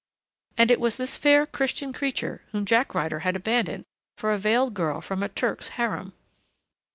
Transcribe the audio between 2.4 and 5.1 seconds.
whom Jack Ryder had abandoned for a veiled girl